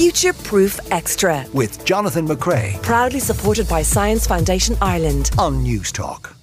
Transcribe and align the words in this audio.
Future 0.00 0.32
Proof 0.32 0.80
Extra. 0.92 1.44
With 1.52 1.84
Jonathan 1.84 2.26
McCrea. 2.26 2.80
Proudly 2.82 3.20
supported 3.20 3.68
by 3.68 3.82
Science 3.82 4.26
Foundation 4.26 4.74
Ireland. 4.80 5.30
On 5.36 5.62
Newstalk. 5.62 6.34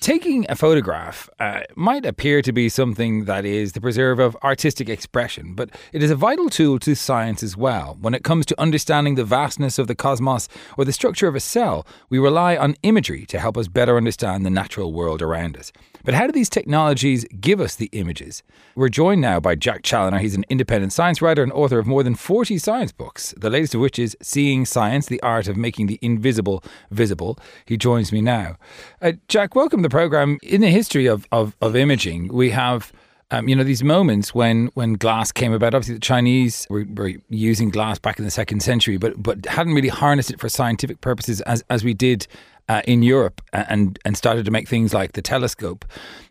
Taking 0.00 0.46
a 0.48 0.56
photograph 0.56 1.28
uh, 1.38 1.60
might 1.76 2.06
appear 2.06 2.40
to 2.40 2.52
be 2.54 2.70
something 2.70 3.26
that 3.26 3.44
is 3.44 3.72
the 3.72 3.82
preserve 3.82 4.18
of 4.18 4.34
artistic 4.42 4.88
expression, 4.88 5.54
but 5.54 5.68
it 5.92 6.02
is 6.02 6.10
a 6.10 6.16
vital 6.16 6.48
tool 6.48 6.78
to 6.78 6.96
science 6.96 7.42
as 7.42 7.54
well. 7.54 7.98
When 8.00 8.14
it 8.14 8.24
comes 8.24 8.46
to 8.46 8.58
understanding 8.58 9.16
the 9.16 9.24
vastness 9.24 9.78
of 9.78 9.88
the 9.88 9.94
cosmos 9.94 10.48
or 10.78 10.86
the 10.86 10.92
structure 10.94 11.28
of 11.28 11.36
a 11.36 11.40
cell, 11.40 11.86
we 12.08 12.18
rely 12.18 12.56
on 12.56 12.76
imagery 12.82 13.26
to 13.26 13.38
help 13.38 13.58
us 13.58 13.68
better 13.68 13.98
understand 13.98 14.46
the 14.46 14.50
natural 14.50 14.90
world 14.90 15.20
around 15.20 15.58
us. 15.58 15.70
But 16.04 16.14
how 16.14 16.26
do 16.26 16.32
these 16.32 16.48
technologies 16.48 17.24
give 17.40 17.60
us 17.60 17.76
the 17.76 17.88
images? 17.92 18.42
We're 18.74 18.88
joined 18.88 19.20
now 19.20 19.38
by 19.40 19.54
Jack 19.54 19.82
Challoner. 19.82 20.18
He's 20.18 20.34
an 20.34 20.44
independent 20.48 20.92
science 20.92 21.22
writer 21.22 21.42
and 21.42 21.52
author 21.52 21.78
of 21.78 21.86
more 21.86 22.02
than 22.02 22.14
40 22.14 22.58
science 22.58 22.92
books, 22.92 23.34
the 23.36 23.50
latest 23.50 23.74
of 23.74 23.80
which 23.80 23.98
is 23.98 24.16
Seeing 24.20 24.64
Science, 24.64 25.06
the 25.06 25.22
Art 25.22 25.48
of 25.48 25.56
Making 25.56 25.86
the 25.86 25.98
Invisible 26.02 26.64
Visible. 26.90 27.38
He 27.66 27.76
joins 27.76 28.12
me 28.12 28.20
now. 28.20 28.56
Uh, 29.00 29.12
Jack, 29.28 29.54
welcome 29.54 29.80
to 29.80 29.88
the 29.88 29.90
program. 29.90 30.38
In 30.42 30.60
the 30.60 30.70
history 30.70 31.06
of, 31.06 31.26
of, 31.30 31.56
of 31.60 31.76
imaging, 31.76 32.28
we 32.28 32.50
have 32.50 32.92
um, 33.32 33.48
you 33.48 33.56
know, 33.56 33.64
these 33.64 33.82
moments 33.82 34.34
when, 34.34 34.66
when 34.74 34.92
glass 34.92 35.32
came 35.32 35.54
about, 35.54 35.74
obviously 35.74 35.94
the 35.94 36.00
Chinese 36.00 36.66
were, 36.68 36.84
were, 36.94 37.12
using 37.30 37.70
glass 37.70 37.98
back 37.98 38.18
in 38.18 38.26
the 38.26 38.30
second 38.30 38.60
century, 38.60 38.98
but 38.98 39.20
but 39.20 39.46
hadn't 39.46 39.72
really 39.72 39.88
harnessed 39.88 40.30
it 40.30 40.38
for 40.38 40.50
scientific 40.50 41.00
purposes 41.00 41.40
as, 41.42 41.64
as 41.70 41.82
we 41.82 41.94
did 41.94 42.26
uh, 42.68 42.82
in 42.86 43.02
Europe 43.02 43.40
and 43.52 43.98
and 44.04 44.16
started 44.16 44.44
to 44.44 44.50
make 44.50 44.68
things 44.68 44.92
like 44.94 45.12
the 45.12 45.22
telescope 45.22 45.84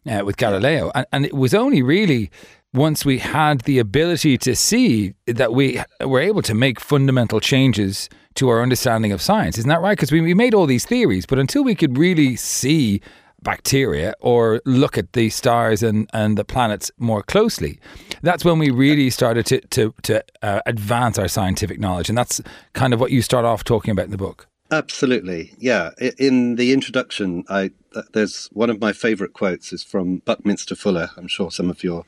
uh, 0.10 0.22
with 0.26 0.38
Galileo. 0.38 0.92
And, 0.96 1.06
and 1.12 1.26
it 1.26 1.34
was 1.34 1.54
only 1.54 1.82
really 1.82 2.32
once 2.74 3.04
we 3.04 3.18
had 3.18 3.62
the 3.62 3.80
ability 3.80 4.38
to 4.38 4.56
see 4.56 5.14
that 5.28 5.54
we 5.54 5.82
were 6.06 6.22
able 6.22 6.42
to 6.42 6.54
make 6.54 6.80
fundamental 6.80 7.40
changes 7.40 8.10
to 8.36 8.48
our 8.50 8.62
understanding 8.62 9.12
of 9.12 9.22
science. 9.22 9.58
Isn't 9.58 9.70
that 9.70 9.82
right? 9.82 9.98
Because 9.98 10.12
we, 10.12 10.22
we 10.22 10.34
made 10.34 10.54
all 10.54 10.66
these 10.66 10.86
theories, 10.86 11.26
but 11.26 11.38
until 11.38 11.64
we 11.64 11.76
could 11.76 11.98
really 11.98 12.38
see 12.38 13.02
bacteria 13.44 14.14
or 14.20 14.62
look 14.66 14.98
at 14.98 15.14
the 15.14 15.30
stars 15.30 15.84
and, 15.84 16.10
and 16.14 16.38
the 16.38 16.46
planets 16.46 16.92
more 16.98 17.24
closely. 17.24 17.80
That's 18.22 18.46
when 18.46 18.60
we 18.60 18.70
really 18.70 19.10
started 19.10 19.46
to, 19.48 19.62
to, 19.62 19.94
to 20.04 20.24
uh, 20.42 20.62
advance 20.66 21.18
our 21.18 21.28
scientific 21.28 21.80
knowledge. 21.80 22.08
And 22.08 22.18
that's 22.18 22.40
kind 22.74 22.94
of 22.94 23.00
what 23.00 23.12
you 23.12 23.22
start 23.22 23.46
off 23.46 23.64
talking 23.64 23.92
about 23.92 24.06
in 24.06 24.12
the 24.12 24.18
book. 24.18 24.48
Absolutely. 24.72 25.54
Yeah. 25.60 25.92
In 26.18 26.56
the 26.56 26.72
introduction, 26.72 27.44
I 27.50 27.72
uh, 27.94 28.04
there's 28.14 28.48
one 28.54 28.70
of 28.70 28.80
my 28.80 28.94
favorite 28.94 29.34
quotes 29.34 29.74
is 29.74 29.84
from 29.84 30.20
Buckminster 30.20 30.76
Fuller. 30.76 31.10
I'm 31.18 31.28
sure 31.28 31.52
some 31.52 31.70
of 31.70 31.84
your 31.84 32.06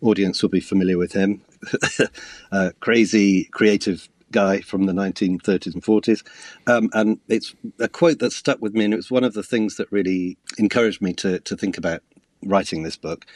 audience 0.00 0.40
will 0.40 0.48
be 0.48 0.60
familiar 0.60 0.96
with 0.96 1.12
him. 1.12 1.42
a 2.52 2.72
crazy 2.80 3.44
creative 3.52 4.08
guy 4.32 4.62
from 4.62 4.86
the 4.86 4.94
1930s 4.94 5.74
and 5.74 5.82
40s. 5.82 6.22
Um, 6.66 6.88
and 6.94 7.18
it's 7.28 7.54
a 7.78 7.88
quote 7.88 8.20
that 8.20 8.32
stuck 8.32 8.62
with 8.62 8.72
me, 8.72 8.86
and 8.86 8.94
it 8.94 8.96
was 8.96 9.10
one 9.10 9.24
of 9.24 9.34
the 9.34 9.42
things 9.42 9.76
that 9.76 9.92
really 9.92 10.38
encouraged 10.56 11.02
me 11.02 11.12
to, 11.14 11.40
to 11.40 11.56
think 11.56 11.76
about 11.76 12.02
writing 12.42 12.82
this 12.82 12.96
book. 12.96 13.26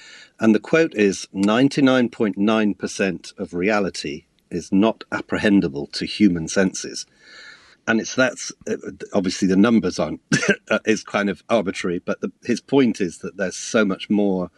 And 0.40 0.54
the 0.54 0.60
quote 0.60 0.94
is 0.94 1.28
99.9% 1.34 3.38
of 3.38 3.52
reality 3.52 4.24
is 4.50 4.72
not 4.72 5.04
apprehendable 5.12 5.92
to 5.92 6.06
human 6.06 6.48
senses. 6.48 7.04
And 7.86 8.00
it's 8.00 8.14
that's 8.14 8.52
uh, 8.68 8.76
obviously 9.12 9.48
the 9.48 9.56
numbers 9.56 9.98
aren't 9.98 10.20
is 10.86 11.04
kind 11.04 11.28
of 11.28 11.44
arbitrary, 11.48 11.98
but 11.98 12.20
the, 12.20 12.32
his 12.44 12.60
point 12.60 13.00
is 13.00 13.18
that 13.18 13.36
there's 13.36 13.56
so 13.56 13.84
much 13.84 14.08
more 14.08 14.50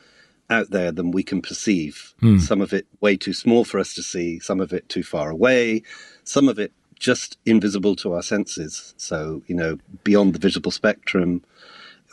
out 0.49 0.71
there 0.71 0.93
than 0.93 1.11
we 1.11 1.23
can 1.23 1.43
perceive. 1.43 2.15
Mm. 2.23 2.41
Some 2.41 2.61
of 2.61 2.73
it 2.73 2.87
way 3.01 3.17
too 3.17 3.33
small 3.33 3.65
for 3.65 3.81
us 3.81 3.95
to 3.95 4.03
see, 4.03 4.39
some 4.39 4.61
of 4.61 4.73
it 4.73 4.89
too 4.89 5.03
far 5.03 5.31
away, 5.31 5.83
some 6.23 6.49
of 6.49 6.59
it 6.59 6.73
just 6.99 7.37
invisible 7.45 7.97
to 7.97 8.15
our 8.15 8.23
senses. 8.23 8.95
So, 8.97 9.43
you 9.47 9.55
know, 9.55 9.79
beyond 10.05 10.35
the 10.35 10.39
visible 10.39 10.71
spectrum, 10.71 11.43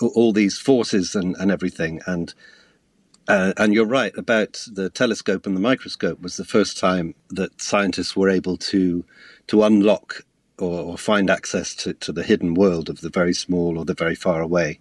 all 0.02 0.34
these 0.34 0.58
forces 0.58 1.16
and, 1.16 1.36
and 1.38 1.52
everything. 1.52 2.02
And 2.06 2.34
uh, 3.26 3.54
and 3.56 3.74
you're 3.74 3.86
right 3.86 4.12
about 4.18 4.66
the 4.70 4.90
telescope 4.90 5.46
and 5.46 5.56
the 5.56 5.62
microscope 5.62 6.20
was 6.22 6.36
the 6.36 6.44
first 6.44 6.78
time 6.78 7.16
that 7.30 7.62
scientists 7.62 8.18
were 8.18 8.30
able 8.30 8.58
to 8.58 9.06
to 9.48 9.64
unlock 9.64 10.26
or, 10.64 10.84
or 10.84 10.98
find 10.98 11.30
access 11.30 11.76
to, 11.76 11.94
to 11.96 12.12
the 12.12 12.24
hidden 12.24 12.54
world 12.54 12.90
of 12.90 13.02
the 13.02 13.10
very 13.10 13.34
small 13.34 13.78
or 13.78 13.86
the 13.86 13.94
very 13.94 14.16
far 14.16 14.42
away. 14.42 14.80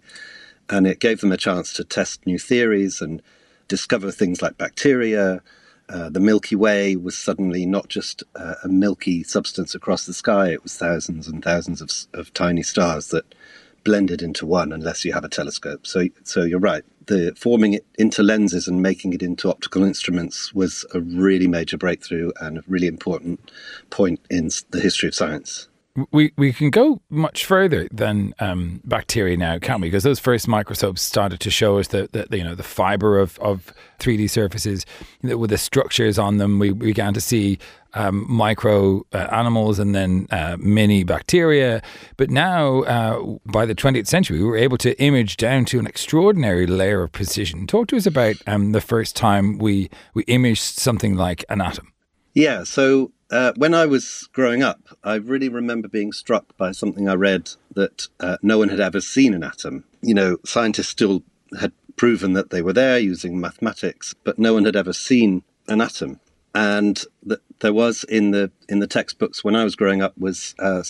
And 0.69 0.87
it 0.87 0.99
gave 0.99 1.21
them 1.21 1.31
a 1.31 1.37
chance 1.37 1.73
to 1.73 1.83
test 1.83 2.25
new 2.25 2.39
theories 2.39 3.01
and 3.01 3.21
discover 3.67 4.11
things 4.11 4.41
like 4.41 4.57
bacteria. 4.57 5.41
Uh, 5.89 6.09
the 6.09 6.21
Milky 6.21 6.55
Way 6.55 6.95
was 6.95 7.17
suddenly 7.17 7.65
not 7.65 7.89
just 7.89 8.23
uh, 8.35 8.55
a 8.63 8.69
milky 8.69 9.23
substance 9.23 9.75
across 9.75 10.05
the 10.05 10.13
sky, 10.13 10.49
it 10.49 10.63
was 10.63 10.77
thousands 10.77 11.27
and 11.27 11.43
thousands 11.43 11.81
of, 11.81 11.91
of 12.13 12.33
tiny 12.33 12.63
stars 12.63 13.09
that 13.09 13.35
blended 13.83 14.21
into 14.21 14.45
one 14.45 14.71
unless 14.71 15.03
you 15.03 15.11
have 15.11 15.25
a 15.25 15.29
telescope. 15.29 15.85
So, 15.85 16.05
so 16.23 16.43
you're 16.43 16.59
right. 16.59 16.83
The 17.07 17.33
forming 17.35 17.73
it 17.73 17.85
into 17.99 18.23
lenses 18.23 18.65
and 18.65 18.81
making 18.81 19.11
it 19.11 19.21
into 19.21 19.49
optical 19.49 19.83
instruments 19.83 20.53
was 20.53 20.85
a 20.93 21.01
really 21.01 21.47
major 21.47 21.77
breakthrough 21.77 22.31
and 22.39 22.59
a 22.59 22.63
really 22.65 22.87
important 22.87 23.51
point 23.89 24.21
in 24.29 24.49
the 24.69 24.79
history 24.79 25.09
of 25.09 25.15
science 25.15 25.67
we 26.11 26.31
we 26.37 26.51
can 26.51 26.69
go 26.69 27.01
much 27.09 27.45
further 27.45 27.87
than 27.91 28.33
um, 28.39 28.81
bacteria 28.83 29.37
now, 29.37 29.59
can't 29.59 29.79
we? 29.81 29.87
Because 29.87 30.03
those 30.03 30.19
first 30.19 30.47
microscopes 30.47 31.01
started 31.01 31.39
to 31.41 31.51
show 31.51 31.77
us 31.77 31.89
the, 31.89 32.27
you 32.31 32.43
know 32.43 32.55
the 32.55 32.63
fiber 32.63 33.19
of 33.19 33.37
of 33.39 33.73
three 33.99 34.17
D 34.17 34.27
surfaces 34.27 34.85
with 35.21 35.51
the 35.51 35.57
structures 35.57 36.17
on 36.17 36.37
them. 36.37 36.57
We, 36.57 36.71
we 36.71 36.87
began 36.87 37.13
to 37.13 37.21
see 37.21 37.59
um, 37.93 38.25
micro 38.27 39.05
uh, 39.13 39.27
animals 39.31 39.77
and 39.77 39.93
then 39.93 40.27
uh, 40.31 40.57
mini 40.59 41.03
bacteria. 41.03 41.81
But 42.17 42.31
now, 42.31 42.81
uh, 42.83 43.37
by 43.45 43.67
the 43.67 43.75
20th 43.75 44.07
century, 44.07 44.39
we 44.39 44.45
were 44.45 44.57
able 44.57 44.77
to 44.79 44.99
image 44.99 45.37
down 45.37 45.65
to 45.65 45.79
an 45.79 45.85
extraordinary 45.85 46.65
layer 46.65 47.03
of 47.03 47.11
precision. 47.11 47.67
Talk 47.67 47.87
to 47.89 47.97
us 47.97 48.07
about 48.07 48.35
um, 48.47 48.71
the 48.71 48.81
first 48.81 49.15
time 49.15 49.59
we 49.59 49.89
we 50.15 50.23
imaged 50.23 50.61
something 50.61 51.15
like 51.15 51.45
an 51.49 51.61
atom. 51.61 51.93
Yeah, 52.33 52.63
so 52.63 53.11
uh, 53.33 53.51
when 53.55 53.73
I 53.73 53.87
was 53.87 54.29
growing 54.31 54.61
up, 54.61 54.95
I 55.03 55.15
really 55.15 55.49
remember 55.49 55.87
being 55.87 56.11
struck 56.11 56.55
by 56.55 56.71
something 56.71 57.09
I 57.09 57.15
read 57.15 57.49
that 57.73 58.07
uh, 58.19 58.37
no 58.43 58.59
one 58.59 58.69
had 58.69 58.79
ever 58.79 59.01
seen 59.01 59.33
an 59.33 59.43
atom. 59.43 59.85
You 60.01 60.13
know, 60.13 60.37
scientists 60.45 60.89
still 60.89 61.23
had 61.59 61.71
proven 61.95 62.33
that 62.33 62.51
they 62.51 62.61
were 62.61 62.73
there 62.73 62.99
using 62.99 63.41
mathematics, 63.41 64.13
but 64.23 64.37
no 64.37 64.53
one 64.53 64.65
had 64.65 64.75
ever 64.75 64.93
seen 64.93 65.41
an 65.67 65.81
atom. 65.81 66.19
And 66.53 67.03
that 67.23 67.41
there 67.61 67.73
was 67.73 68.03
in 68.03 68.29
the 68.29 68.51
in 68.69 68.77
the 68.77 68.87
textbooks 68.87 69.43
when 69.43 69.55
I 69.55 69.63
was 69.63 69.75
growing 69.75 70.03
up 70.03 70.15
was 70.15 70.53
uh, 70.59 70.83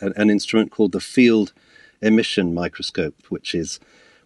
an 0.00 0.30
instrument 0.30 0.72
called 0.72 0.90
the 0.90 1.00
field 1.00 1.52
emission 2.02 2.54
microscope, 2.54 3.14
which 3.28 3.54
is 3.54 3.78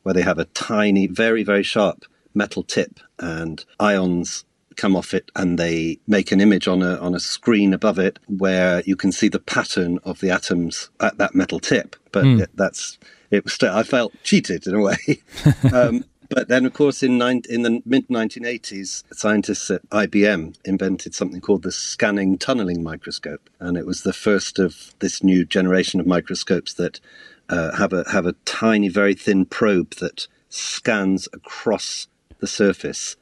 where 0.05 0.15
they 0.15 0.23
have 0.23 0.39
a 0.39 0.47
tiny, 0.47 1.06
very 1.06 1.43
very 1.43 1.62
sharp 1.62 2.06
metal 2.35 2.62
tip 2.62 3.00
and 3.19 3.67
ions 3.79 4.47
come 4.78 4.97
off 4.97 5.12
it 5.12 5.31
and 5.37 5.59
they 5.59 5.99
make 6.06 6.33
an 6.33 6.41
image 6.41 6.66
on 6.66 6.83
a 6.83 6.97
on 6.97 7.15
a 7.15 7.21
screen 7.21 7.75
above 7.75 7.99
it 7.99 8.19
where 8.27 8.83
you 8.87 8.97
can 8.97 9.12
see 9.12 9.28
the 9.28 9.39
pattern 9.39 9.99
of 10.05 10.21
the 10.21 10.31
atoms 10.31 10.89
at 11.00 11.19
that 11.19 11.34
metal 11.34 11.61
tip. 11.61 11.97
But 12.12 12.25
mm. 12.25 12.43
it, 12.43 12.50
that's 12.55 12.99
it 13.31 13.44
was 13.44 13.53
still 13.53 13.75
I 13.75 13.83
felt 13.83 14.15
cheated 14.22 14.67
in 14.67 14.75
a 14.75 14.81
way. 14.81 14.97
um, 15.75 16.05
but 16.31 16.49
then, 16.49 16.67
of 16.67 16.75
course, 16.75 17.03
in, 17.03 17.17
nine, 17.17 17.43
in 17.49 17.62
the 17.62 17.83
mid 17.87 18.09
1980s, 18.09 19.03
scientists 19.15 19.71
at 19.71 19.88
IBM 19.88 20.56
invented 20.65 21.15
something 21.15 21.41
called 21.41 21.62
the 21.62 21.72
scanning 21.72 22.37
tunneling 22.37 22.83
microscope, 22.83 23.49
and 23.61 23.78
it 23.78 23.87
was 23.87 24.03
the 24.03 24.12
first 24.12 24.59
of 24.59 24.94
this 24.99 25.22
new 25.22 25.47
generation 25.47 26.00
of 26.00 26.06
microscopes 26.06 26.75
that 26.75 27.00
uh, 27.49 27.75
have 27.77 27.94
a 27.94 28.05
have 28.11 28.27
a 28.27 28.34
tiny, 28.44 28.88
very 28.88 29.15
thin 29.15 29.47
probe 29.47 29.94
that 29.97 30.27
scans 30.50 31.28
across 31.33 32.09
the 32.41 32.47
surface 32.47 33.17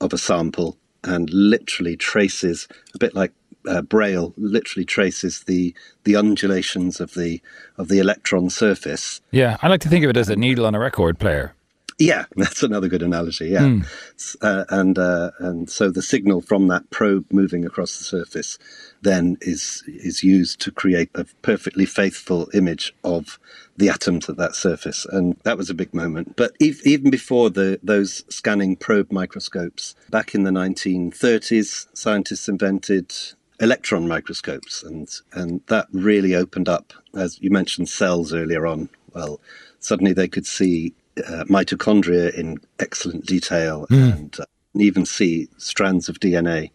of 0.00 0.12
a 0.12 0.18
sample 0.18 0.76
and 1.04 1.30
literally 1.30 1.96
traces 1.96 2.68
a 2.94 2.98
bit 2.98 3.14
like 3.14 3.32
uh, 3.68 3.82
Braille 3.82 4.32
literally 4.36 4.84
traces 4.84 5.40
the 5.44 5.74
the 6.04 6.16
undulations 6.16 7.00
of 7.00 7.14
the 7.14 7.42
of 7.76 7.88
the 7.88 7.98
electron 7.98 8.50
surface. 8.50 9.20
Yeah, 9.30 9.56
I 9.62 9.68
like 9.68 9.80
to 9.82 9.88
think 9.88 10.04
of 10.04 10.10
it 10.10 10.16
as 10.16 10.28
a 10.28 10.36
needle 10.36 10.66
on 10.66 10.74
a 10.74 10.78
record 10.78 11.18
player. 11.18 11.54
Yeah, 12.00 12.24
that's 12.36 12.62
another 12.62 12.88
good 12.88 13.02
analogy. 13.02 13.48
Yeah, 13.48 13.60
mm. 13.60 14.36
uh, 14.40 14.64
and 14.70 14.98
uh, 14.98 15.30
and 15.38 15.70
so 15.70 15.90
the 15.90 16.02
signal 16.02 16.40
from 16.40 16.68
that 16.68 16.88
probe 16.90 17.26
moving 17.30 17.64
across 17.64 17.98
the 17.98 18.04
surface 18.04 18.58
then 19.02 19.36
is 19.42 19.84
is 19.86 20.24
used 20.24 20.60
to 20.62 20.72
create 20.72 21.10
a 21.14 21.26
perfectly 21.42 21.84
faithful 21.84 22.48
image 22.54 22.94
of 23.04 23.38
the 23.76 23.90
atoms 23.90 24.28
at 24.30 24.38
that 24.38 24.54
surface, 24.54 25.04
and 25.04 25.36
that 25.44 25.58
was 25.58 25.68
a 25.68 25.74
big 25.74 25.92
moment. 25.92 26.36
But 26.36 26.56
even 26.58 27.10
before 27.10 27.50
the 27.50 27.78
those 27.82 28.24
scanning 28.30 28.76
probe 28.76 29.12
microscopes, 29.12 29.94
back 30.08 30.34
in 30.34 30.44
the 30.44 30.50
1930s, 30.50 31.86
scientists 31.92 32.48
invented 32.48 33.12
electron 33.60 34.08
microscopes, 34.08 34.82
and 34.82 35.06
and 35.34 35.60
that 35.66 35.86
really 35.92 36.34
opened 36.34 36.68
up, 36.68 36.94
as 37.14 37.38
you 37.42 37.50
mentioned, 37.50 37.90
cells 37.90 38.32
earlier 38.32 38.66
on. 38.66 38.88
Well, 39.12 39.38
suddenly 39.80 40.12
they 40.12 40.28
could 40.28 40.46
see 40.46 40.94
uh, 41.18 41.44
mitochondria 41.44 42.32
in 42.34 42.58
excellent 42.78 43.26
detail 43.26 43.86
mm. 43.90 44.12
and 44.12 44.40
uh, 44.40 44.44
even 44.74 45.04
see 45.04 45.48
strands 45.58 46.08
of 46.08 46.20
DNA. 46.20 46.70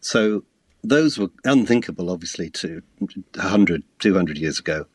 So 0.00 0.44
those 0.82 1.18
were 1.18 1.30
unthinkable, 1.44 2.10
obviously, 2.10 2.50
to 2.50 2.82
100, 2.98 3.82
200 3.98 4.38
years 4.38 4.58
ago. 4.58 4.86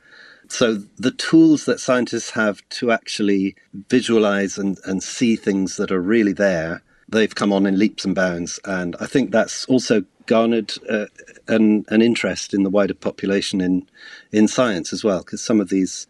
So 0.48 0.76
the 0.98 1.12
tools 1.12 1.66
that 1.66 1.80
scientists 1.80 2.32
have 2.32 2.68
to 2.70 2.92
actually 2.92 3.56
visualize 3.90 4.58
and, 4.58 4.80
and 4.86 5.04
see 5.04 5.36
things 5.36 5.78
that 5.78 5.92
are 5.92 6.02
really 6.02 6.34
there, 6.34 6.82
they've 7.08 7.34
come 7.34 7.54
on 7.54 7.66
in 7.66 7.78
leaps 7.78 8.04
and 8.04 8.16
bounds. 8.16 8.60
And 8.66 8.96
I 9.00 9.06
think 9.06 9.32
that's 9.32 9.66
also 9.66 10.04
garnered 10.26 10.74
uh, 10.90 11.06
an, 11.48 11.86
an 11.90 12.02
interest 12.02 12.54
in 12.54 12.64
the 12.64 12.70
wider 12.70 12.94
population 12.96 13.62
in, 13.62 13.88
in 14.32 14.48
science 14.48 14.92
as 14.92 15.04
well, 15.04 15.20
because 15.20 15.44
some 15.44 15.60
of 15.62 15.70
these 15.70 16.08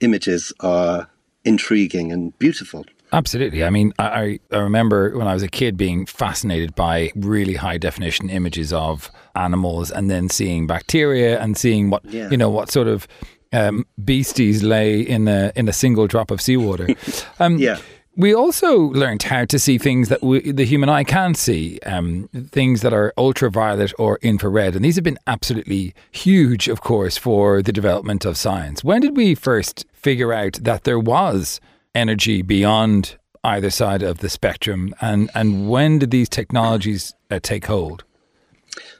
images 0.00 0.52
are 0.60 1.08
intriguing 1.44 2.12
and 2.12 2.38
beautiful. 2.38 2.84
Absolutely. 3.12 3.64
I 3.64 3.70
mean, 3.70 3.92
I, 3.98 4.38
I 4.52 4.58
remember 4.58 5.16
when 5.18 5.26
I 5.26 5.34
was 5.34 5.42
a 5.42 5.48
kid 5.48 5.76
being 5.76 6.06
fascinated 6.06 6.74
by 6.74 7.10
really 7.16 7.54
high 7.54 7.76
definition 7.76 8.30
images 8.30 8.72
of 8.72 9.10
animals 9.34 9.90
and 9.90 10.08
then 10.08 10.28
seeing 10.28 10.66
bacteria 10.66 11.40
and 11.40 11.56
seeing 11.56 11.90
what, 11.90 12.04
yeah. 12.04 12.30
you 12.30 12.36
know, 12.36 12.50
what 12.50 12.70
sort 12.70 12.86
of 12.86 13.08
um, 13.52 13.84
beasties 14.04 14.62
lay 14.62 15.00
in 15.00 15.26
a, 15.26 15.50
in 15.56 15.68
a 15.68 15.72
single 15.72 16.06
drop 16.06 16.30
of 16.30 16.40
seawater. 16.40 16.88
Um, 17.40 17.56
yeah. 17.56 17.78
We 18.16 18.34
also 18.34 18.76
learned 18.76 19.22
how 19.22 19.44
to 19.46 19.58
see 19.58 19.78
things 19.78 20.08
that 20.08 20.22
we, 20.22 20.52
the 20.52 20.64
human 20.64 20.88
eye 20.88 21.04
can't 21.04 21.36
see, 21.36 21.78
um, 21.86 22.28
things 22.50 22.82
that 22.82 22.92
are 22.92 23.14
ultraviolet 23.16 23.92
or 23.98 24.18
infrared. 24.20 24.74
And 24.74 24.84
these 24.84 24.96
have 24.96 25.04
been 25.04 25.18
absolutely 25.26 25.94
huge, 26.10 26.68
of 26.68 26.80
course, 26.80 27.16
for 27.16 27.62
the 27.62 27.72
development 27.72 28.24
of 28.24 28.36
science. 28.36 28.82
When 28.82 29.00
did 29.00 29.16
we 29.16 29.34
first 29.34 29.86
figure 29.92 30.32
out 30.32 30.54
that 30.62 30.84
there 30.84 30.98
was 30.98 31.60
energy 31.94 32.42
beyond 32.42 33.16
either 33.44 33.70
side 33.70 34.02
of 34.02 34.18
the 34.18 34.28
spectrum? 34.28 34.92
And, 35.00 35.30
and 35.34 35.68
when 35.68 36.00
did 36.00 36.10
these 36.10 36.28
technologies 36.28 37.14
uh, 37.30 37.38
take 37.40 37.66
hold? 37.66 38.04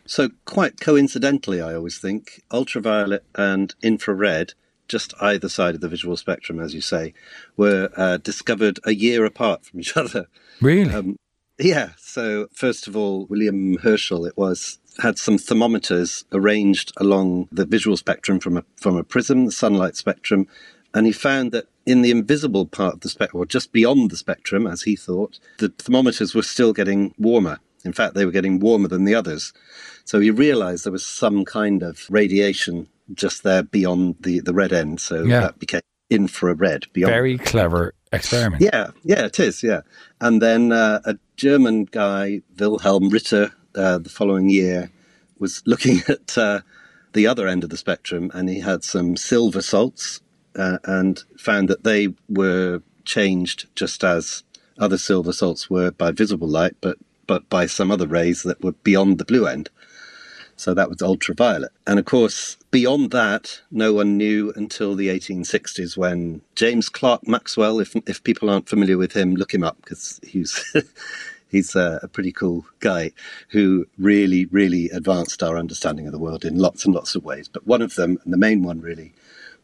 So, 0.06 0.30
quite 0.44 0.80
coincidentally, 0.80 1.60
I 1.60 1.74
always 1.74 1.98
think 1.98 2.42
ultraviolet 2.50 3.24
and 3.34 3.74
infrared, 3.82 4.54
just 4.90 5.14
either 5.20 5.48
side 5.48 5.76
of 5.76 5.80
the 5.80 5.88
visual 5.88 6.16
spectrum, 6.16 6.60
as 6.60 6.74
you 6.74 6.80
say, 6.80 7.14
were 7.56 7.90
uh, 7.96 8.16
discovered 8.18 8.80
a 8.84 8.92
year 8.92 9.24
apart 9.24 9.64
from 9.64 9.80
each 9.80 9.96
other. 10.02 10.26
Really? 10.60 10.92
Um, 10.92 11.16
yeah. 11.58 11.90
So, 11.96 12.48
first 12.52 12.86
of 12.88 12.96
all, 12.96 13.26
William 13.26 13.78
Herschel, 13.78 14.26
it 14.26 14.36
was 14.36 14.78
had 14.98 15.18
some 15.18 15.38
thermometers 15.38 16.24
arranged 16.32 16.92
along 16.96 17.48
the 17.52 17.64
visual 17.64 17.96
spectrum 17.96 18.40
from 18.40 18.56
a 18.56 18.64
from 18.76 18.96
a 18.96 19.04
prism, 19.04 19.46
the 19.46 19.52
sunlight 19.52 19.96
spectrum, 19.96 20.48
and 20.92 21.06
he 21.06 21.12
found 21.12 21.52
that 21.52 21.66
in 21.86 22.02
the 22.02 22.10
invisible 22.10 22.66
part 22.66 22.94
of 22.94 23.00
the 23.00 23.08
spectrum, 23.08 23.40
or 23.40 23.46
just 23.46 23.72
beyond 23.72 24.10
the 24.10 24.16
spectrum, 24.16 24.66
as 24.66 24.82
he 24.82 24.96
thought, 24.96 25.38
the 25.58 25.68
thermometers 25.68 26.34
were 26.34 26.42
still 26.42 26.72
getting 26.72 27.14
warmer. 27.18 27.60
In 27.84 27.92
fact, 27.94 28.14
they 28.14 28.26
were 28.26 28.32
getting 28.32 28.60
warmer 28.60 28.88
than 28.88 29.04
the 29.04 29.14
others. 29.14 29.54
So 30.04 30.20
he 30.20 30.30
realized 30.30 30.84
there 30.84 30.92
was 30.92 31.06
some 31.06 31.44
kind 31.44 31.82
of 31.82 32.06
radiation 32.10 32.88
just 33.14 33.42
there 33.42 33.62
beyond 33.62 34.16
the, 34.20 34.40
the 34.40 34.54
red 34.54 34.72
end. 34.72 35.00
So 35.00 35.22
yeah. 35.22 35.40
that 35.40 35.58
became 35.58 35.80
infrared. 36.08 36.86
Beyond. 36.92 37.12
Very 37.12 37.38
clever 37.38 37.94
experiment. 38.12 38.62
Yeah, 38.62 38.90
yeah, 39.04 39.26
it 39.26 39.38
is. 39.38 39.62
Yeah. 39.62 39.82
And 40.20 40.42
then 40.42 40.72
uh, 40.72 41.00
a 41.04 41.18
German 41.36 41.84
guy, 41.84 42.42
Wilhelm 42.58 43.08
Ritter, 43.08 43.52
uh, 43.74 43.98
the 43.98 44.10
following 44.10 44.50
year, 44.50 44.90
was 45.38 45.62
looking 45.66 46.00
at 46.08 46.36
uh, 46.36 46.60
the 47.12 47.26
other 47.26 47.46
end 47.46 47.64
of 47.64 47.70
the 47.70 47.76
spectrum 47.76 48.30
and 48.34 48.48
he 48.48 48.60
had 48.60 48.84
some 48.84 49.16
silver 49.16 49.62
salts 49.62 50.20
uh, 50.56 50.78
and 50.84 51.22
found 51.38 51.68
that 51.68 51.84
they 51.84 52.08
were 52.28 52.82
changed 53.04 53.68
just 53.74 54.04
as 54.04 54.44
other 54.78 54.98
silver 54.98 55.32
salts 55.32 55.68
were 55.68 55.90
by 55.90 56.10
visible 56.10 56.48
light, 56.48 56.76
but 56.80 56.96
but 57.26 57.48
by 57.48 57.64
some 57.64 57.92
other 57.92 58.08
rays 58.08 58.42
that 58.42 58.60
were 58.64 58.72
beyond 58.72 59.18
the 59.18 59.24
blue 59.24 59.46
end. 59.46 59.70
So 60.60 60.74
that 60.74 60.90
was 60.90 61.00
ultraviolet. 61.00 61.72
And 61.86 61.98
of 61.98 62.04
course, 62.04 62.58
beyond 62.70 63.12
that, 63.12 63.62
no 63.70 63.94
one 63.94 64.18
knew 64.18 64.52
until 64.54 64.94
the 64.94 65.08
1860s 65.08 65.96
when 65.96 66.42
James 66.54 66.90
Clerk 66.90 67.26
Maxwell, 67.26 67.80
if, 67.80 67.96
if 68.06 68.22
people 68.24 68.50
aren't 68.50 68.68
familiar 68.68 68.98
with 68.98 69.16
him, 69.16 69.34
look 69.36 69.54
him 69.54 69.64
up 69.64 69.78
because 69.80 70.20
he's, 70.22 70.76
he's 71.48 71.74
a, 71.74 72.00
a, 72.02 72.08
pretty 72.08 72.30
cool 72.30 72.66
guy 72.80 73.12
who 73.48 73.86
really, 73.96 74.44
really 74.46 74.90
advanced 74.90 75.42
our 75.42 75.56
understanding 75.56 76.04
of 76.04 76.12
the 76.12 76.18
world 76.18 76.44
in 76.44 76.58
lots 76.58 76.84
and 76.84 76.94
lots 76.94 77.14
of 77.14 77.24
ways. 77.24 77.48
But 77.48 77.66
one 77.66 77.80
of 77.80 77.94
them, 77.94 78.18
and 78.22 78.30
the 78.30 78.36
main 78.36 78.62
one 78.62 78.82
really, 78.82 79.14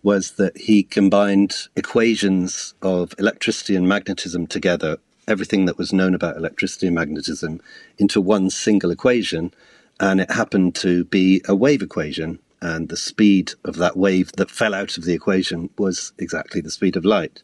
was 0.03 0.33
that 0.33 0.57
he 0.57 0.83
combined 0.83 1.69
equations 1.77 2.73
of 2.81 3.13
electricity 3.19 3.77
and 3.77 3.87
magnetism 3.87 4.47
together, 4.47 4.97
everything 5.29 5.67
that 5.67 5.77
was 5.77 5.93
known 5.93 6.15
about 6.15 6.39
electricity 6.39 6.87
and 6.87 6.97
magnetism, 6.97 7.61
into 7.99 8.19
one 8.19 8.49
single 8.49 8.91
equation. 8.91 9.53
And 9.99 10.21
it 10.21 10.31
happened 10.31 10.75
to 10.77 11.05
be 11.05 11.43
a 11.49 11.55
wave 11.55 11.83
equation. 11.83 12.39
And 12.61 12.89
the 12.89 12.97
speed 12.97 13.53
of 13.65 13.77
that 13.77 13.97
wave 13.97 14.33
that 14.33 14.51
fell 14.51 14.75
out 14.75 14.97
of 14.97 15.05
the 15.05 15.15
equation 15.15 15.71
was 15.79 16.13
exactly 16.19 16.61
the 16.61 16.71
speed 16.71 16.97
of 16.97 17.05
light. 17.05 17.43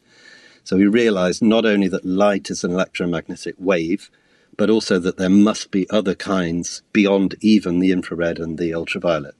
So 0.63 0.77
he 0.77 0.85
realized 0.85 1.41
not 1.41 1.65
only 1.65 1.87
that 1.89 2.05
light 2.05 2.49
is 2.49 2.63
an 2.63 2.71
electromagnetic 2.71 3.55
wave, 3.57 4.09
but 4.55 4.69
also 4.69 4.99
that 4.99 5.17
there 5.17 5.29
must 5.29 5.71
be 5.71 5.89
other 5.89 6.15
kinds 6.15 6.83
beyond 6.93 7.35
even 7.41 7.79
the 7.79 7.91
infrared 7.91 8.39
and 8.39 8.57
the 8.57 8.73
ultraviolet. 8.73 9.35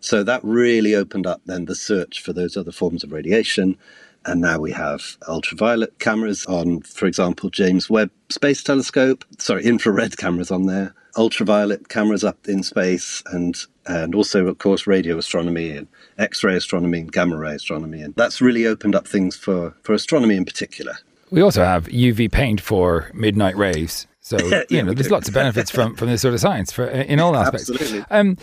So 0.00 0.22
that 0.22 0.44
really 0.44 0.94
opened 0.94 1.26
up 1.26 1.40
then 1.46 1.64
the 1.64 1.74
search 1.74 2.22
for 2.22 2.32
those 2.32 2.56
other 2.56 2.72
forms 2.72 3.02
of 3.02 3.12
radiation. 3.12 3.76
And 4.24 4.40
now 4.40 4.58
we 4.58 4.72
have 4.72 5.16
ultraviolet 5.26 5.98
cameras 5.98 6.44
on, 6.46 6.82
for 6.82 7.06
example, 7.06 7.50
James 7.50 7.88
Webb 7.88 8.10
Space 8.28 8.62
Telescope, 8.62 9.24
sorry, 9.38 9.64
infrared 9.64 10.16
cameras 10.16 10.50
on 10.50 10.66
there, 10.66 10.94
ultraviolet 11.16 11.88
cameras 11.88 12.24
up 12.24 12.46
in 12.46 12.62
space, 12.62 13.22
and, 13.26 13.56
and 13.86 14.14
also, 14.14 14.46
of 14.46 14.58
course, 14.58 14.86
radio 14.86 15.18
astronomy 15.18 15.70
and 15.70 15.88
X 16.18 16.44
ray 16.44 16.56
astronomy 16.56 17.00
and 17.00 17.12
gamma 17.12 17.36
ray 17.36 17.54
astronomy. 17.54 18.02
And 18.02 18.14
that's 18.14 18.40
really 18.40 18.66
opened 18.66 18.94
up 18.94 19.06
things 19.06 19.36
for, 19.36 19.74
for 19.82 19.92
astronomy 19.92 20.36
in 20.36 20.44
particular. 20.44 20.98
We 21.30 21.42
also 21.42 21.64
have 21.64 21.86
UV 21.86 22.32
paint 22.32 22.60
for 22.60 23.10
midnight 23.14 23.56
rays. 23.56 24.06
So 24.20 24.36
you 24.70 24.82
know, 24.82 24.92
there's 24.92 25.10
lots 25.10 25.28
of 25.28 25.34
benefits 25.34 25.70
from 25.70 25.94
from 25.94 26.08
this 26.08 26.20
sort 26.20 26.34
of 26.34 26.40
science 26.40 26.70
for 26.70 26.86
in 26.86 27.18
all 27.18 27.34
aspects. 27.36 27.70
Absolutely. 27.70 28.04
Um, 28.10 28.36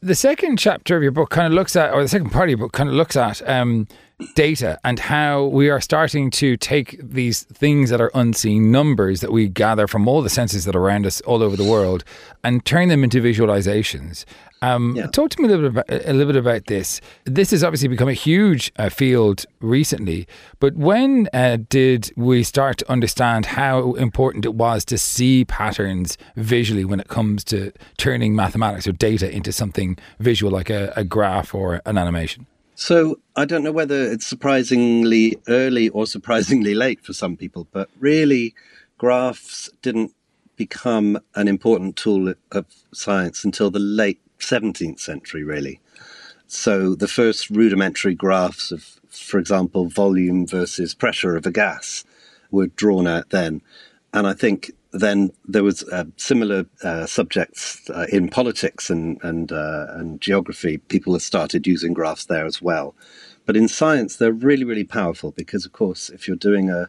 the 0.00 0.14
second 0.14 0.58
chapter 0.58 0.96
of 0.96 1.02
your 1.02 1.12
book 1.12 1.28
kind 1.30 1.46
of 1.46 1.52
looks 1.52 1.76
at, 1.76 1.92
or 1.92 2.02
the 2.02 2.08
second 2.08 2.30
part 2.30 2.44
of 2.44 2.50
your 2.50 2.58
book 2.58 2.72
kind 2.72 2.88
of 2.88 2.94
looks 2.94 3.16
at 3.16 3.46
um, 3.48 3.86
data 4.34 4.78
and 4.82 4.98
how 4.98 5.44
we 5.44 5.68
are 5.68 5.80
starting 5.80 6.30
to 6.30 6.56
take 6.56 6.98
these 7.02 7.42
things 7.44 7.90
that 7.90 8.00
are 8.00 8.10
unseen 8.14 8.70
numbers 8.70 9.20
that 9.20 9.30
we 9.30 9.48
gather 9.48 9.86
from 9.86 10.08
all 10.08 10.22
the 10.22 10.30
senses 10.30 10.64
that 10.64 10.74
are 10.74 10.80
around 10.80 11.04
us 11.04 11.20
all 11.22 11.42
over 11.42 11.56
the 11.56 11.64
world 11.64 12.02
and 12.42 12.64
turn 12.64 12.88
them 12.88 13.04
into 13.04 13.20
visualizations. 13.20 14.24
Um, 14.62 14.96
yeah. 14.96 15.06
Talk 15.08 15.30
to 15.30 15.42
me 15.42 15.48
a 15.48 15.50
little 15.50 15.70
bit 15.70 15.84
about, 15.86 16.06
a 16.08 16.12
little 16.14 16.32
bit 16.32 16.36
about 16.36 16.66
this. 16.66 17.02
This 17.24 17.50
has 17.50 17.62
obviously 17.62 17.88
become 17.88 18.08
a 18.08 18.14
huge 18.14 18.72
uh, 18.78 18.88
field 18.88 19.44
recently, 19.60 20.26
but 20.60 20.74
when 20.76 21.28
uh, 21.34 21.58
did 21.68 22.10
we 22.16 22.42
start 22.42 22.78
to 22.78 22.90
understand 22.90 23.44
how 23.44 23.92
important 23.94 24.46
it 24.46 24.54
was 24.54 24.86
to 24.86 24.96
see 24.96 25.44
patterns 25.44 26.16
visually 26.36 26.86
when 26.86 27.00
it 27.00 27.08
comes 27.08 27.44
to 27.44 27.70
turning 27.98 28.34
mathematics 28.34 28.86
or 28.86 28.92
data 28.92 29.30
into 29.30 29.52
something 29.52 29.98
visual 30.20 30.50
like 30.50 30.70
a, 30.70 30.90
a 30.96 31.04
graph 31.04 31.54
or 31.54 31.82
an 31.84 31.98
animation? 31.98 32.46
So 32.78 33.20
I 33.34 33.46
don't 33.46 33.64
know 33.64 33.72
whether 33.72 34.02
it's 34.02 34.26
surprisingly 34.26 35.38
early 35.48 35.88
or 35.88 36.06
surprisingly 36.06 36.74
late 36.74 37.02
for 37.02 37.14
some 37.14 37.34
people, 37.34 37.66
but 37.72 37.88
really, 37.98 38.54
graphs 38.98 39.70
didn't 39.80 40.12
become 40.56 41.18
an 41.34 41.48
important 41.48 41.96
tool 41.96 42.34
of 42.52 42.66
science 42.92 43.44
until 43.44 43.70
the 43.70 43.78
late 43.78 44.20
17th 44.40 45.00
century, 45.00 45.42
really. 45.42 45.80
So 46.48 46.94
the 46.94 47.08
first 47.08 47.48
rudimentary 47.48 48.14
graphs 48.14 48.70
of, 48.70 49.00
for 49.08 49.38
example, 49.38 49.86
volume 49.86 50.46
versus 50.46 50.94
pressure 50.94 51.34
of 51.34 51.46
a 51.46 51.50
gas 51.50 52.04
were 52.50 52.66
drawn 52.66 53.06
out 53.06 53.30
then. 53.30 53.62
And 54.12 54.26
I 54.26 54.34
think 54.34 54.72
then 54.92 55.32
there 55.46 55.64
was 55.64 55.82
uh, 55.84 56.04
similar 56.16 56.66
uh, 56.82 57.06
subjects 57.06 57.88
uh, 57.90 58.06
in 58.10 58.28
politics 58.28 58.90
and 58.90 59.18
and 59.22 59.52
uh, 59.52 59.86
and 59.90 60.20
geography. 60.20 60.78
People 60.78 61.12
have 61.12 61.22
started 61.22 61.66
using 61.66 61.92
graphs 61.92 62.26
there 62.26 62.46
as 62.46 62.62
well. 62.62 62.94
But 63.44 63.56
in 63.56 63.68
science, 63.68 64.16
they're 64.16 64.32
really 64.32 64.64
really 64.64 64.84
powerful 64.84 65.32
because, 65.32 65.64
of 65.64 65.72
course, 65.72 66.08
if 66.10 66.26
you're 66.26 66.36
doing 66.36 66.70
a 66.70 66.88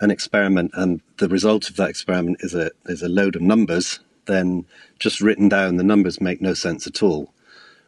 an 0.00 0.10
experiment 0.10 0.70
and 0.74 1.00
the 1.18 1.28
result 1.28 1.70
of 1.70 1.76
that 1.76 1.90
experiment 1.90 2.38
is 2.40 2.54
a 2.54 2.70
is 2.86 3.02
a 3.02 3.08
load 3.08 3.36
of 3.36 3.42
numbers, 3.42 4.00
then 4.26 4.64
just 4.98 5.20
written 5.20 5.48
down, 5.48 5.76
the 5.76 5.84
numbers 5.84 6.20
make 6.20 6.40
no 6.40 6.54
sense 6.54 6.86
at 6.86 7.02
all. 7.02 7.32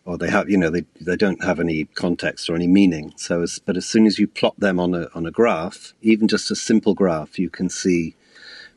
Or 0.05 0.17
they 0.17 0.31
have, 0.31 0.49
you 0.49 0.57
know, 0.57 0.71
they, 0.71 0.85
they 1.01 1.17
don't 1.17 1.43
have 1.43 1.59
any 1.59 1.87
context 1.87 2.49
or 2.49 2.55
any 2.55 2.69
meaning. 2.69 3.13
So, 3.17 3.43
as, 3.43 3.59
but 3.59 3.77
as 3.77 3.87
soon 3.87 4.07
as 4.07 4.21
you 4.21 4.29
plot 4.29 4.55
them 4.57 4.79
on 4.79 4.95
a, 4.95 5.09
on 5.17 5.27
a 5.27 5.33
graph, 5.33 5.95
even 6.01 6.29
just 6.29 6.49
a 6.49 6.55
simple 6.55 6.95
graph, 6.95 7.41
you 7.41 7.51
can 7.51 7.69
see 7.69 8.15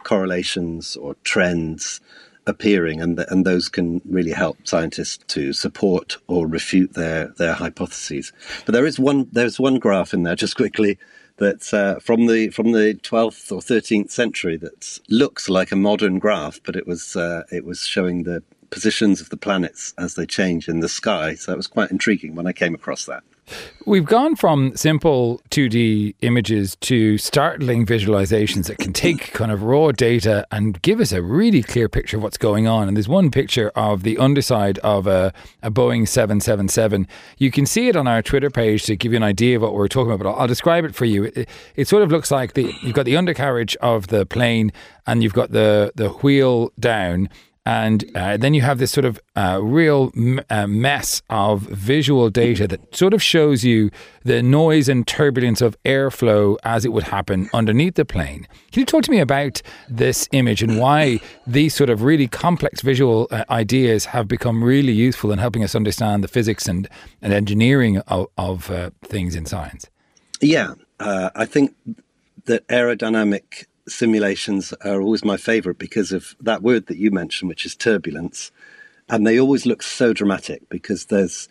correlations 0.03 0.95
or 0.95 1.15
trends 1.23 2.01
appearing, 2.47 3.01
and, 3.01 3.19
and 3.29 3.45
those 3.45 3.69
can 3.69 4.01
really 4.05 4.31
help 4.31 4.57
scientists 4.67 5.23
to 5.27 5.53
support 5.53 6.17
or 6.27 6.47
refute 6.47 6.93
their, 6.93 7.27
their 7.37 7.53
hypotheses. 7.53 8.33
But 8.65 8.73
there 8.73 8.85
is 8.85 8.99
one 8.99 9.27
there's 9.31 9.59
one 9.59 9.79
graph 9.79 10.13
in 10.13 10.23
there, 10.23 10.35
just 10.35 10.55
quickly, 10.55 10.97
that's 11.37 11.73
uh, 11.73 11.99
from 11.99 12.27
the 12.27 12.49
from 12.49 12.73
the 12.73 12.99
12th 13.01 13.51
or 13.51 13.59
13th 13.59 14.11
century 14.11 14.57
that 14.57 14.99
looks 15.09 15.49
like 15.49 15.71
a 15.71 15.75
modern 15.75 16.19
graph, 16.19 16.59
but 16.63 16.75
it 16.75 16.85
was 16.85 17.15
uh, 17.15 17.43
it 17.51 17.65
was 17.65 17.85
showing 17.85 18.23
the 18.23 18.43
positions 18.69 19.19
of 19.19 19.29
the 19.29 19.37
planets 19.37 19.93
as 19.97 20.15
they 20.15 20.25
change 20.25 20.67
in 20.67 20.79
the 20.79 20.89
sky. 20.89 21.33
So 21.33 21.51
it 21.53 21.57
was 21.57 21.67
quite 21.67 21.89
intriguing 21.89 22.35
when 22.35 22.45
I 22.45 22.53
came 22.53 22.75
across 22.75 23.05
that. 23.05 23.23
We've 23.85 24.05
gone 24.05 24.35
from 24.35 24.75
simple 24.75 25.41
2D 25.49 26.15
images 26.21 26.75
to 26.81 27.17
startling 27.17 27.85
visualizations 27.85 28.67
that 28.67 28.77
can 28.77 28.93
take 28.93 29.33
kind 29.33 29.51
of 29.51 29.63
raw 29.63 29.91
data 29.91 30.45
and 30.51 30.81
give 30.81 30.99
us 30.99 31.11
a 31.11 31.23
really 31.23 31.63
clear 31.63 31.89
picture 31.89 32.17
of 32.17 32.23
what's 32.23 32.37
going 32.37 32.67
on. 32.67 32.87
And 32.87 32.95
there's 32.95 33.07
one 33.07 33.31
picture 33.31 33.71
of 33.75 34.03
the 34.03 34.17
underside 34.17 34.77
of 34.79 35.07
a, 35.07 35.33
a 35.63 35.71
Boeing 35.71 36.07
777. 36.07 37.07
You 37.37 37.51
can 37.51 37.65
see 37.65 37.87
it 37.87 37.95
on 37.95 38.07
our 38.07 38.21
Twitter 38.21 38.49
page 38.49 38.83
to 38.83 38.95
give 38.95 39.11
you 39.11 39.17
an 39.17 39.23
idea 39.23 39.55
of 39.55 39.61
what 39.63 39.73
we're 39.73 39.87
talking 39.87 40.11
about, 40.11 40.23
but 40.23 40.29
I'll, 40.29 40.41
I'll 40.41 40.47
describe 40.47 40.85
it 40.85 40.93
for 40.93 41.05
you. 41.05 41.25
It, 41.25 41.49
it, 41.75 41.87
sort 41.87 42.03
of 42.03 42.11
looks 42.11 42.29
like 42.29 42.53
the, 42.53 42.71
you've 42.83 42.93
got 42.93 43.05
the 43.05 43.17
undercarriage 43.17 43.75
of 43.77 44.07
the 44.07 44.25
plane 44.25 44.71
and 45.07 45.23
you've 45.23 45.33
got 45.33 45.51
the, 45.51 45.91
the 45.95 46.09
wheel 46.09 46.71
down 46.79 47.29
and 47.65 48.05
uh, 48.15 48.37
then 48.37 48.53
you 48.53 48.61
have 48.61 48.79
this 48.79 48.91
sort 48.91 49.05
of 49.05 49.19
uh, 49.35 49.59
real 49.61 50.11
m- 50.15 50.41
uh, 50.49 50.65
mess 50.67 51.21
of 51.29 51.61
visual 51.61 52.29
data 52.29 52.67
that 52.67 52.95
sort 52.95 53.13
of 53.13 53.21
shows 53.21 53.63
you 53.63 53.91
the 54.23 54.41
noise 54.41 54.89
and 54.89 55.05
turbulence 55.05 55.61
of 55.61 55.77
airflow 55.83 56.57
as 56.63 56.85
it 56.85 56.93
would 56.93 57.03
happen 57.03 57.49
underneath 57.53 57.95
the 57.95 58.05
plane. 58.05 58.47
Can 58.71 58.81
you 58.81 58.85
talk 58.85 59.03
to 59.03 59.11
me 59.11 59.19
about 59.19 59.61
this 59.89 60.27
image 60.31 60.63
and 60.63 60.79
why 60.79 61.19
these 61.45 61.75
sort 61.75 61.89
of 61.89 62.03
really 62.03 62.27
complex 62.27 62.81
visual 62.81 63.27
uh, 63.31 63.43
ideas 63.49 64.05
have 64.05 64.27
become 64.27 64.63
really 64.63 64.93
useful 64.93 65.31
in 65.31 65.39
helping 65.39 65.63
us 65.63 65.75
understand 65.75 66.23
the 66.23 66.27
physics 66.27 66.67
and, 66.67 66.89
and 67.21 67.33
engineering 67.33 67.99
of, 68.07 68.27
of 68.37 68.71
uh, 68.71 68.89
things 69.03 69.35
in 69.35 69.45
science? 69.45 69.89
Yeah, 70.41 70.75
uh, 70.99 71.29
I 71.35 71.45
think 71.45 71.75
that 72.45 72.67
aerodynamic 72.67 73.65
simulations 73.91 74.73
are 74.81 75.01
always 75.01 75.23
my 75.23 75.37
favorite 75.37 75.77
because 75.77 76.11
of 76.11 76.35
that 76.41 76.61
word 76.61 76.87
that 76.87 76.97
you 76.97 77.11
mentioned, 77.11 77.49
which 77.49 77.65
is 77.65 77.75
turbulence. 77.75 78.51
And 79.09 79.25
they 79.25 79.39
always 79.39 79.65
look 79.65 79.81
so 79.81 80.13
dramatic 80.13 80.67
because 80.69 81.05
there's, 81.05 81.49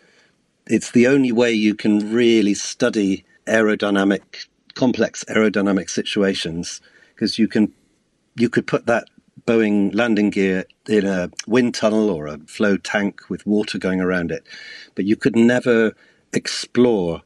it's 0.67 0.91
the 0.91 1.07
only 1.07 1.31
way 1.31 1.51
you 1.51 1.75
can 1.75 2.11
really 2.11 2.53
study 2.53 3.25
aerodynamic, 3.47 4.47
complex 4.75 5.23
aerodynamic 5.25 5.89
situations 5.89 6.81
because 7.13 7.37
you 7.37 7.47
can, 7.47 7.73
you 8.35 8.49
could 8.49 8.67
put 8.67 8.85
that 8.85 9.09
Boeing 9.45 9.93
landing 9.95 10.29
gear 10.29 10.65
in 10.87 11.05
a 11.05 11.29
wind 11.47 11.73
tunnel 11.73 12.09
or 12.09 12.27
a 12.27 12.37
flow 12.39 12.77
tank 12.77 13.29
with 13.29 13.45
water 13.45 13.77
going 13.77 14.01
around 14.01 14.31
it, 14.31 14.43
but 14.95 15.05
you 15.05 15.15
could 15.15 15.35
never 15.35 15.93
explore 16.33 17.21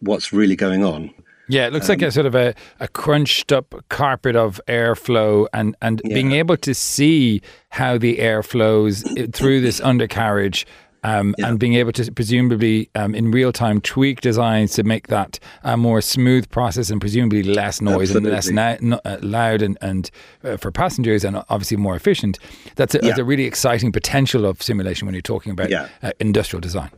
what's 0.00 0.32
really 0.32 0.56
going 0.56 0.84
on. 0.84 1.12
Yeah, 1.48 1.66
it 1.66 1.72
looks 1.72 1.88
um, 1.88 1.94
like 1.94 2.02
a 2.02 2.10
sort 2.10 2.26
of 2.26 2.34
a, 2.34 2.54
a 2.80 2.88
crunched 2.88 3.52
up 3.52 3.74
carpet 3.88 4.36
of 4.36 4.60
airflow 4.66 5.46
and, 5.52 5.76
and 5.82 6.00
yeah. 6.04 6.14
being 6.14 6.32
able 6.32 6.56
to 6.58 6.74
see 6.74 7.42
how 7.70 7.98
the 7.98 8.18
air 8.18 8.42
flows 8.42 9.02
through 9.32 9.60
this 9.60 9.80
undercarriage 9.82 10.66
um, 11.04 11.34
yeah. 11.38 11.48
and 11.48 11.60
being 11.60 11.74
able 11.74 11.92
to 11.92 12.10
presumably 12.10 12.90
um, 12.94 13.14
in 13.14 13.30
real 13.30 13.52
time 13.52 13.80
tweak 13.80 14.22
designs 14.22 14.72
to 14.72 14.82
make 14.82 15.08
that 15.08 15.38
a 15.62 15.76
more 15.76 16.00
smooth 16.00 16.48
process 16.48 16.90
and 16.90 17.00
presumably 17.00 17.42
less 17.42 17.80
noise 17.80 18.10
Absolutely. 18.10 18.30
and 18.30 18.34
less 18.34 18.50
na- 18.50 18.76
no, 18.80 19.00
uh, 19.04 19.18
loud 19.20 19.62
and, 19.62 19.78
and 19.82 20.10
uh, 20.42 20.56
for 20.56 20.72
passengers 20.72 21.22
and 21.22 21.36
obviously 21.50 21.76
more 21.76 21.94
efficient. 21.94 22.38
That's 22.76 22.94
a, 22.94 22.98
yeah. 22.98 23.08
that's 23.08 23.18
a, 23.18 23.24
really 23.24 23.44
exciting 23.44 23.92
potential 23.92 24.44
of 24.44 24.62
simulation 24.62 25.06
when 25.06 25.14
you're 25.14 25.22
talking 25.22 25.52
about 25.52 25.70
uh, 26.02 26.12
industrial 26.20 26.60
design. 26.60 26.90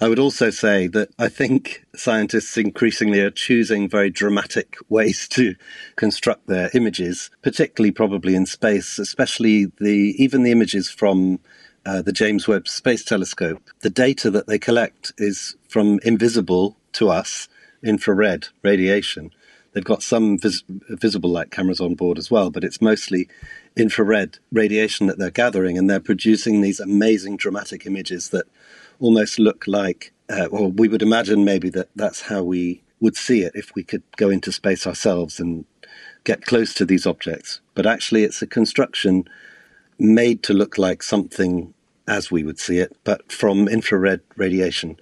I 0.00 0.08
would 0.08 0.18
also 0.18 0.50
say 0.50 0.86
that 0.88 1.10
I 1.18 1.28
think 1.28 1.84
scientists 1.94 2.56
increasingly 2.56 3.20
are 3.20 3.30
choosing 3.30 3.88
very 3.88 4.10
dramatic 4.10 4.76
ways 4.88 5.28
to 5.28 5.54
construct 5.96 6.46
their 6.46 6.70
images, 6.74 7.30
particularly 7.42 7.90
probably 7.90 8.34
in 8.34 8.46
space, 8.46 8.98
especially 8.98 9.66
the 9.80 10.14
even 10.18 10.42
the 10.42 10.52
images 10.52 10.90
from 10.90 11.40
uh, 11.86 12.02
the 12.02 12.12
James 12.12 12.48
Webb 12.48 12.68
Space 12.68 13.04
Telescope. 13.04 13.62
The 13.80 13.90
data 13.90 14.30
that 14.30 14.46
they 14.46 14.58
collect 14.58 15.12
is 15.18 15.56
from 15.68 16.00
invisible 16.02 16.76
to 16.92 17.10
us 17.10 17.48
infrared 17.82 18.48
radiation. 18.62 19.30
They've 19.72 19.84
got 19.84 20.02
some 20.02 20.38
vis- 20.38 20.62
visible 20.68 21.30
light 21.30 21.50
cameras 21.50 21.80
on 21.80 21.96
board 21.96 22.16
as 22.16 22.30
well, 22.30 22.50
but 22.50 22.64
it's 22.64 22.80
mostly 22.80 23.28
infrared 23.76 24.38
radiation 24.52 25.08
that 25.08 25.18
they're 25.18 25.30
gathering, 25.30 25.76
and 25.76 25.90
they're 25.90 26.00
producing 26.00 26.60
these 26.60 26.80
amazing 26.80 27.36
dramatic 27.36 27.84
images 27.84 28.28
that 28.30 28.46
almost 29.00 29.38
look 29.38 29.66
like, 29.66 30.12
uh, 30.28 30.48
we 30.50 30.88
would 30.88 31.02
imagine 31.02 31.44
maybe 31.44 31.70
that 31.70 31.88
that's 31.94 32.22
how 32.22 32.42
we 32.42 32.82
would 33.00 33.16
see 33.16 33.42
it 33.42 33.52
if 33.54 33.74
we 33.74 33.82
could 33.82 34.02
go 34.16 34.30
into 34.30 34.50
space 34.50 34.86
ourselves 34.86 35.38
and 35.38 35.64
get 36.24 36.46
close 36.46 36.72
to 36.74 36.84
these 36.84 37.06
objects. 37.06 37.60
But 37.74 37.86
actually, 37.86 38.24
it's 38.24 38.40
a 38.40 38.46
construction 38.46 39.28
made 39.98 40.42
to 40.44 40.54
look 40.54 40.78
like 40.78 41.02
something 41.02 41.74
as 42.06 42.30
we 42.30 42.42
would 42.42 42.58
see 42.58 42.78
it, 42.78 42.94
but 43.04 43.32
from 43.32 43.66
infrared 43.66 44.20
radiation. 44.36 44.96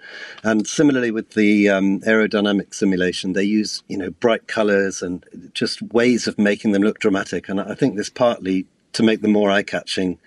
And 0.45 0.67
similarly 0.67 1.11
with 1.11 1.31
the 1.31 1.69
um, 1.69 2.01
aerodynamic 2.01 2.75
simulation, 2.75 3.33
they 3.33 3.43
use 3.43 3.83
you 3.89 3.99
know 3.99 4.11
bright 4.11 4.47
colors 4.47 5.03
and 5.03 5.51
just 5.53 5.83
ways 5.83 6.27
of 6.27 6.39
making 6.39 6.73
them 6.73 6.83
look 6.83 7.01
dramatic. 7.01 7.49
And 7.49 7.61
I 7.61 7.75
think 7.75 7.97
this 7.97 8.11
partly 8.11 8.67
to 8.93 9.03
make 9.03 9.23
them 9.23 9.33
more 9.33 9.51
eye-catching 9.51 10.19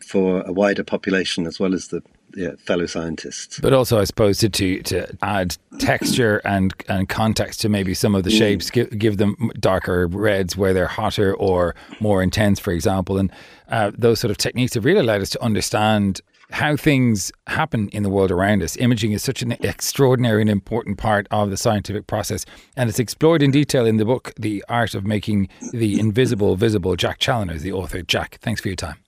for 0.00 0.40
a 0.42 0.52
wider 0.52 0.82
population 0.82 1.46
as 1.46 1.60
well 1.60 1.74
as 1.74 1.88
the 1.88 2.02
yeah, 2.36 2.50
fellow 2.58 2.86
scientists. 2.86 3.58
But 3.60 3.72
also, 3.72 3.98
I 3.98 4.04
suppose, 4.04 4.38
to, 4.38 4.48
to, 4.50 4.82
to 4.82 5.18
add 5.22 5.56
texture 5.78 6.38
and, 6.44 6.74
and 6.88 7.08
context 7.08 7.60
to 7.62 7.68
maybe 7.68 7.94
some 7.94 8.14
of 8.14 8.24
the 8.24 8.30
mm. 8.30 8.38
shapes, 8.38 8.70
give, 8.70 8.96
give 8.96 9.16
them 9.16 9.50
darker 9.58 10.06
reds 10.06 10.56
where 10.56 10.74
they're 10.74 10.86
hotter 10.86 11.34
or 11.34 11.74
more 11.98 12.22
intense, 12.22 12.60
for 12.60 12.72
example. 12.72 13.18
And 13.18 13.32
uh, 13.68 13.90
those 13.96 14.20
sort 14.20 14.30
of 14.30 14.36
techniques 14.36 14.74
have 14.74 14.84
really 14.84 15.00
allowed 15.00 15.22
us 15.22 15.30
to 15.30 15.42
understand 15.42 16.20
how 16.50 16.76
things 16.76 17.32
happen 17.48 17.88
in 17.88 18.02
the 18.02 18.10
world 18.10 18.30
around 18.30 18.62
us. 18.62 18.76
Imaging 18.76 19.12
is 19.12 19.22
such 19.22 19.42
an 19.42 19.52
extraordinary 19.52 20.40
and 20.42 20.50
important 20.50 20.98
part 20.98 21.26
of 21.30 21.50
the 21.50 21.56
scientific 21.56 22.06
process, 22.06 22.44
and 22.76 22.88
it's 22.88 23.00
explored 23.00 23.42
in 23.42 23.50
detail 23.50 23.86
in 23.86 23.96
the 23.96 24.04
book, 24.04 24.32
The 24.38 24.64
Art 24.68 24.94
of 24.94 25.04
Making 25.04 25.48
the 25.72 25.98
Invisible 25.98 26.54
Visible. 26.54 26.94
Jack 26.94 27.18
Challoner 27.18 27.54
is 27.54 27.62
the 27.62 27.72
author. 27.72 28.02
Jack, 28.02 28.38
thanks 28.42 28.60
for 28.60 28.68
your 28.68 28.76
time. 28.76 28.98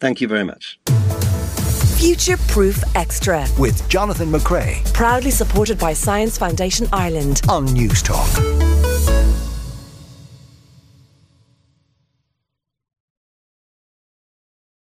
Thank 0.00 0.22
you 0.22 0.28
very 0.28 0.44
much. 0.44 0.78
Future 2.00 2.38
Proof 2.48 2.82
Extra 2.96 3.46
with 3.58 3.86
Jonathan 3.90 4.32
McCrea. 4.32 4.82
Proudly 4.94 5.30
supported 5.30 5.78
by 5.78 5.92
Science 5.92 6.38
Foundation 6.38 6.88
Ireland 6.94 7.42
on 7.46 7.66
Newstalk. 7.66 8.69